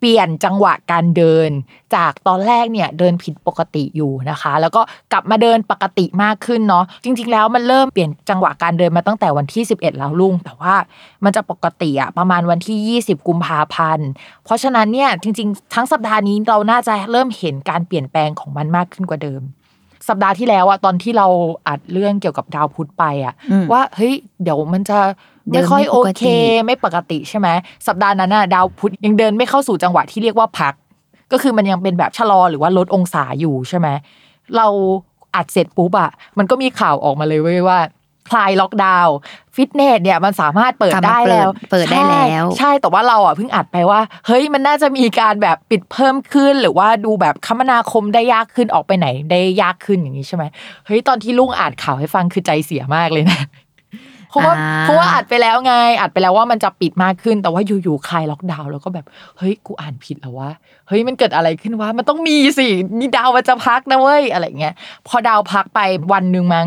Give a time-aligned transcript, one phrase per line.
[0.00, 1.50] เปลี่ยนจังหวะการเดิน
[1.94, 10.74] จากตอนแรกเนี่ยเดินผิดปกติอยู่นะคะ แล้วก็กลับมาเดินปกติมากขึ้นเนาะจริง ๆ แล้วมันเริ่มเปลี่ยนจังหวะการเดินมาตั้งแต่วันที่ 11 แล้วลุง แต่ว่า
[11.24, 14.08] มันจะปกติอะประมาณวันที่ 20 กุมภาพันธ์
[14.44, 19.42] เพราะฉะนั้นเนี่ยจริง ๆ ทั้งสัปดาห์นี้เราน่าจะเริ่มเห็นการเปลี่ยนแปลงของมันมากขึ้นกว่าเดิม
[20.08, 21.26] สัปดาห์ที่แล้วอะตอนที่เรา
[21.68, 25.10] อัดเรื่องเกี่ยวกับดาวพุธไปอะอืมว่าเฮ้ยเดี๋ยวมันจะเดิ
[25.52, 26.24] ไม่นค่อยไม่โอปกติเค
[26.64, 27.48] ไม่ปกติใช่ไหม
[27.86, 30.74] สัปดาห์นั้นน่ะดาวพุธยังเดินไม่เข้าสู่จังหวะที่เรียกว่าพัก
[31.32, 33.88] ก็คือมันยังเป็นแบบชะลอหรือว่าลดองศาอยู่ใช่ไหม
[34.56, 34.66] เรา
[35.34, 37.78] อัดเสร็จปุ๊บอะมันก็มีข่าวออกมาเลยเว้ยว่า
[38.30, 39.16] คลายล็อกดาวน์
[39.54, 50.44] ฟิตเนสเนี่ยมันสามารถเปิดกลับมาได้แล้ว เปิดเปิดได้แล้วใช่ใช่แต่ว่าเราอะเพิ่งอัดไปว่า เฮ้ยมันน่าจะมีการแบบปิดเพิ่มขึ้น หรือว่าดูแบบคมนาคมได้ยากขึ้นออกไปไหนได้ยากขึ้นอย่างนี้ใช่ไหม
[50.86, 53.40] เฮ้ยตอนที่ลุงอ่านข่าวให้ฟังคือใจเสียมากเลยนะ
[54.30, 59.06] เพราะว่าอ่าเพราะว่าอัดไปแล้วไง อัดไปแล้วว่ามันจะปิดมากขึ้น แต่ว่าอยู่ๆคลายล็อกดาวน์แล้วก็แบบ
[59.38, 60.50] เฮ้ยกูอ่านผิดแล้ววะ
[60.88, 62.68] เฮ้ยมันเกิดอะไรขึ้นวะมันต้องมีสิ
[62.98, 64.74] มีดาวมันจะพักนะเว้ยอะไรเงี้ย
[65.08, 65.80] พอดาวพักไป
[66.12, 66.66] วันหนึ่งมั้ง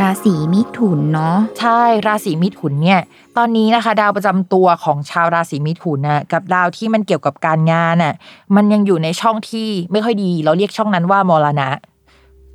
[0.00, 3.00] ราศีมิถุนเนาะใช่ราศีมิถุนเนี่ย
[3.36, 8.14] ตอนนี้นะคะ ดาวประจำตัวของชาวราศีมิถุนนะกับดาวที่มันเกี่ยวกับการงานน่ะ
[8.56, 11.70] มันยังอยู่ในช่องที่ไม่ค่อยดี เราเรียกช่องนั้นว่ามรณะ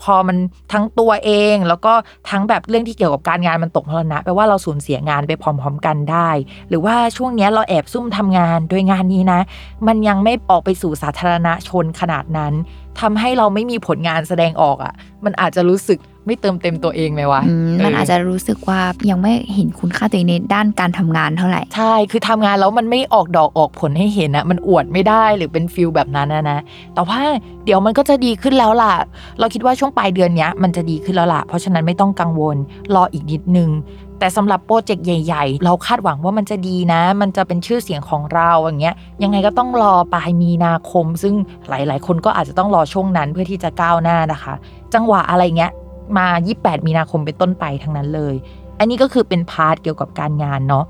[0.02, 0.38] พอมัน
[0.74, 1.94] ทั้งตัวเองแล้วก็
[2.30, 6.30] ทั้งแบบเรื่องที่เกี่ยวกับการงานมันตกมรณะแปลว่าเราสูญเสียงานไปพร้อมๆกันได้
[6.70, 9.42] หรือว่าช่วงนี้เราแอบซุ่มทำงานโดยงานนี้นะ
[9.88, 12.54] มันยังไม่ออกไปสู่สาธารณชนขนาดนั้น
[13.00, 14.94] ทำให้เราไม่มีผลงานแสดงออกอะ
[15.26, 26.60] มันอาจจะรู้สึก ไม่เติมเต็มตัวเองไหมวะอืมมันเอาจจะรู้สึกว่ายังไม่เห็นคุณค่าตัวเองในด้านการทำงานเท่าไหร่ ใช่ คือทำงานแล้วมันไม่ออกดอกออกผลให้เห็นอะมันอวดไม่ได้หรือเป็นฟิลแบบนั้นนะนะ
[26.94, 27.20] แต่ว่า
[27.66, 28.94] เดี๋ยวมันก็จะดีขึ้นแล้วล่ะ
[29.40, 32.58] เราคิดว่าช่วงปลายเดือนเนี้ยมันจะดีขึ้นแล้วล่ะ เพราะฉะนั้นไม่ต้องกังวล
[32.96, 33.70] รออีกนิดนึง
[34.22, 41.36] แต่สำหรับโปรเจกต์ใหญ่ ๆ เราคาดหวังว่ามันจะดีนะ มันจะเป็นชื่อเสียงของเราอย่างเงี้ย ยังไงก็ต้องรอปลายมีนาคม ซึ่ง
[41.70, 44.54] หลาย ๆ คนก็อาจจะต้องรอช่วงนั้นเพื่อที่จะก้าวหน้านะคะ
[44.94, 45.72] จังหวะอะไรเงี้ย
[46.18, 46.28] มา
[46.58, 48.36] 28 มีนาคมเป็นต้นไปทั้งนั้นเลย
[48.80, 50.86] อันนี้ก็คือเป็น part เกี่ยวกับการงานเนาะ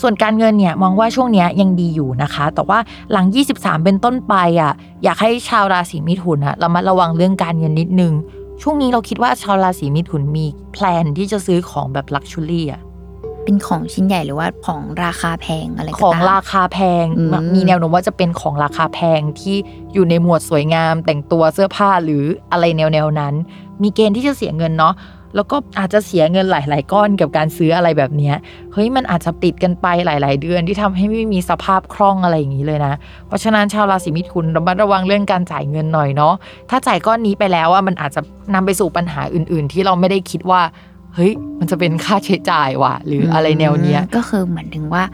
[0.00, 2.78] ส่วนการเงินเนี่ยมองว่าช่วงนี้ยังดีอยู่นะคะ แต่ว่า
[3.12, 3.26] หลัง
[3.56, 4.72] 23 เป็นต้นไปอะ
[5.04, 8.12] อยากให้ชาวราศีมิถุนอะระมัดระวังเรื่องการเงินนิดนึง
[8.62, 12.82] ช่วงนี้เราคิดว่าชาวราศีมิถุนมี plan ที่จะซื้อของแบบ luxury อะ
[13.44, 19.56] เป็นของชิ้นใหญ่หรือว่าของราคาแพงอะไรก็ของตามราคาแพงอืมมีแนวโน้มว่าจะเป็นของราคาแพงที่
[19.94, 23.34] อยู่ในหมวดสวยงาม แต่งตัวเสื้อผ้าหรืออะไรแนวแนวๆนั้น
[23.82, 24.94] มีเกณฑ์ที่จะเสียเงินเนาะ
[25.36, 28.34] แล้วก็อาจจะเสียเงินหลาย ๆ ก้อนกับการซื้ออะไรแบบเนี้ย
[28.72, 32.94] เฮ้ยมันอาจจะติดกันไปหลาย ๆ เดือนที่ทำให้ไม่มีสภาพคล่องอะไรอย่างนี้เลยนะ
[33.26, 36.34] เพราะฉะนั้นชาวราศีมิถุนระมัดระวังเรื่องการจ่ายเงินหน่อยเนาะ
[36.70, 38.20] ถ้าจ่ายก้อนนี้ไปแล้วอะมันอาจจะ
[38.54, 40.60] นำไปสู่ปัญหาอื่น ๆ ที่เราไม่ได้คิดว่า
[41.14, 45.04] เฮ้ย มันจะเป็นค่าใช้จ่ายว่ะ หรืออะไรแนวเนี้ยก็คือเหมือนถึงว่า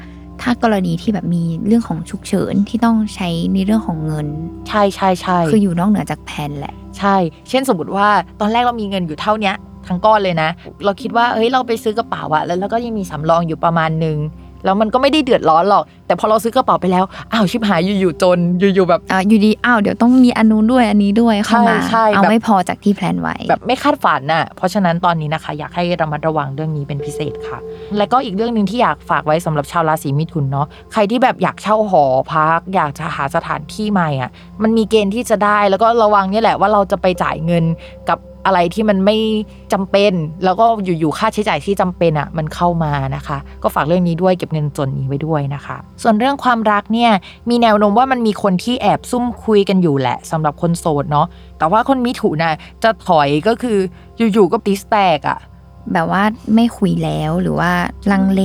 [0.42, 4.26] ถ้ากรณีที่แบบมีเรื่องของฉุกเฉินที่ต้องใช้ในเรื่องของเงิน
[4.68, 7.16] ใช่ใช่ใช่คืออยู่นอกเหนือจากแผนแหละ ใช่
[7.48, 8.08] เช่นสมมติว่า
[8.40, 9.56] ตอนแรกเรามีเงินอยู่เท่าเนี้ย
[9.88, 10.50] ทั้งก้อนเลยนะ
[10.84, 14.16] เราคิดว่าเฮ้ยเราไปซื้อกระเป๋าอะแล้วเราก็ยังมีสำรองอยู่ประมาณนึง
[14.64, 18.38] แล้วมันก็ไม่ได้เดือดร้อนหรอก แต่พอเราซื้อกระเป๋าไปแล้วอ้าวชิบหายอยู่ๆจน
[18.74, 27.58] อยู่ๆแบบอ่าอยู่ดีอ้าวเดี๋ยวต้องมีอันนู้นด้วยอันนี้ด้วยเข้ามาใช่ใช่เอาแบบไม่พอจากที่แพลนไว้แบบไม่คาดฝันน่ะเพราะฉะนั้นตอนนี้นะคะ อยากให้ระมัดระวังเรื่องนี้เป็นพิเศษค่ะ
[27.98, 34.30] แล้วก็อีกเรื่องหนึ่งที่อยากฝากไว้สำหรับชาวราศีมิถุนเนาะใครที่แบบอยากเช่าหอพัก อยากจะหาสถานที่ใหม่อะ
[34.62, 37.64] มันมีเกณฑ์ที่จะได้แล้วก็ระวังเนี่ยแหละว่าเราจะไปจ่ายเงิน
[38.08, 39.16] กับ อะไรที่มันไม่
[39.72, 40.12] จำเป็น
[40.44, 47.10] แล้วก็อยู่ๆค่าใช้จ่ายที่จำเป็นอะมันเข้ามานะคะ ก็ฝากเรื่องนี้ด้วยเก็บเงินส่วนนี้ไว้ด้วยนะคะ ส่วนเรื่องความรักเนี่ย
[47.50, 51.26] มีแนวโน้มว่ามันมีคนที่แอบซุ่มคุยกันอยู่แหละสำหรับคนโสดเนาะ
[51.58, 53.78] แต่ว่าคนมิถุนน่ะจะถอยก็คือ
[54.32, 55.38] อยู่ๆก็ติสแตกอะ
[55.92, 56.22] แบบว่า
[56.54, 57.70] ไม่คุยแล้วหรือว่า
[58.12, 58.42] ลังเล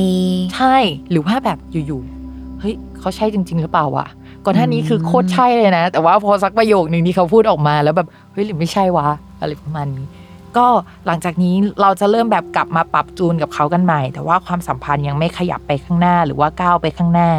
[0.56, 0.76] ใช่
[1.12, 4.08] หรือว่าแบบอยู่ๆเฮ้ยเขาใช่จริง ๆ หรือเปล่าวะ
[4.46, 9.08] ก่อนหน้านี้คือโคตรใช่เลยนะ แต่ว่าพอสักประโยคหนึ่งที่เขาพูดออกมาแล้วแบบเฮ้ยหรือไม่ใช่วะ
[9.40, 10.08] อะไรประมาณนี้
[10.58, 10.70] ก็
[11.06, 17.30] หลังจากนี้เราจะเริ่มแบบกลับมาปรับจูนกับเขากันใหม่ แต่ว่าความสัมพันธ์ยังไม่ขยับไปข้างหน้าหรือว่าก้าวไปข้างหน้า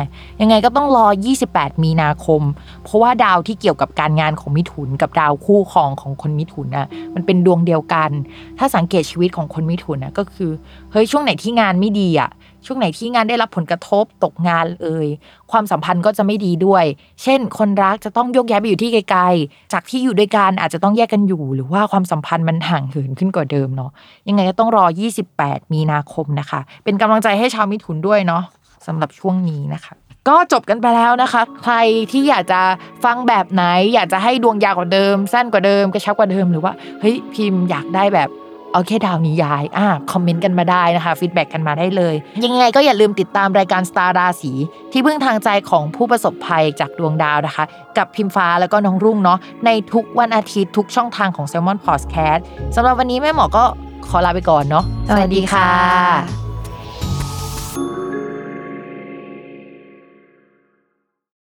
[0.41, 1.07] ยังไงก็ต้องรอ
[1.47, 2.43] 28 มีนาคม
[2.85, 8.11] เพราะว่าดาวที่เกี่ยวกับการงานของมิถุนกับดาวคู่ครองของคนมิถุนน่ะมันเป็นดวงเดียวกัน
[8.59, 10.51] ถ้าสังเกตชีวิตของคนมิถุนนะก็คือ
[10.93, 12.31] เฮ้ยช่วงไหนที่งานไม่ดีอะ
[12.67, 15.09] ช่วงไหนที่งานได้รับผลกระทบตกงานเอ่ย
[15.51, 16.85] ความสัมพันธ์ก็จะไม่ดีด้วย
[17.23, 23.91] เช่น คนรักจะต้องโยกย้ายไปอยู่ที่ไกลๆ จากที่อยู่ด้วยกันอาจจะต้องแยกกันอยู่ หรือว่าความสัมพันธ์มันห่างเหินขึ้นกว่าเดิมเนาะ
[24.29, 24.85] ยังไงก็ต้องรอ
[25.29, 28.43] 28 มีนาคมนะคะ เป็นกำลังใจให้ชาวมิถุนด้วยเนาะ
[28.87, 29.95] สำหรับช่วงนี้นะคะ
[30.29, 31.75] ก็จบกันไปแล้วนะคะ ใคร
[32.13, 32.61] ที่อยากจะ
[33.05, 33.65] ฟังแบบไหน
[33.95, 38.29] อยากจะให้ดวงยาวกว่าเดิม สั้นกว่าเดิมกระชับกว่าเดิมหรือว่าเฮ้ยพิมพ์อยากได้แบบ
[38.77, 42.15] เอาแค่ดาวนิยายอ่าคอมเมนต์กันมาได้นะคะ feedback กันมาได้เลย
[42.45, 44.53] ยังไงก็อย่าลืมติดตามรายการสตาร์ราศี
[44.93, 47.65] ที่พึ่งทางใจของผู้ประสบภัยจากดวงดาวนะคะ
[47.99, 52.41] กับพิมฟ้าแล้วก็น้องรุ่งเนาะในทุกวันอาทิตย์ทุกช่องทางของ Salmon Podcast
[52.77, 53.65] สำหรับวันนี้แม่หมอก็
[54.09, 56.46] ขอลาไปก่อนเนาะสวัสดีค่ะ